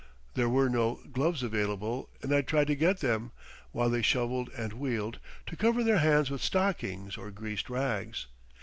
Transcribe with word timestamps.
There 0.33 0.49
were 0.49 0.67
no 0.67 0.99
gloves 1.11 1.43
available; 1.43 2.09
and 2.23 2.33
I 2.33 2.41
tried 2.41 2.65
to 2.65 2.75
get 2.75 3.01
them, 3.01 3.29
while 3.71 3.87
they 3.87 4.01
shovelled 4.01 4.49
and 4.57 4.73
wheeled, 4.73 5.19
to 5.45 5.55
cover 5.55 5.83
their 5.83 5.99
hands 5.99 6.31
with 6.31 6.41
stockings 6.41 7.17
or 7.17 7.29
greased 7.29 7.69
rags. 7.69 8.25